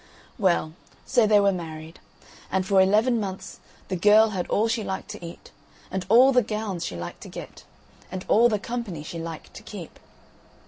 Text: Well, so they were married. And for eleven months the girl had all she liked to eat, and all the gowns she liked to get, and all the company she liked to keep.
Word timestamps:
Well, 0.39 0.73
so 1.05 1.27
they 1.27 1.39
were 1.39 1.51
married. 1.51 1.99
And 2.51 2.65
for 2.65 2.81
eleven 2.81 3.19
months 3.19 3.59
the 3.87 3.95
girl 3.95 4.31
had 4.31 4.47
all 4.47 4.67
she 4.67 4.83
liked 4.83 5.09
to 5.11 5.23
eat, 5.23 5.51
and 5.91 6.07
all 6.09 6.31
the 6.31 6.41
gowns 6.41 6.83
she 6.83 6.95
liked 6.95 7.21
to 7.21 7.29
get, 7.29 7.65
and 8.11 8.25
all 8.27 8.49
the 8.49 8.57
company 8.57 9.03
she 9.03 9.19
liked 9.19 9.53
to 9.53 9.61
keep. 9.61 9.99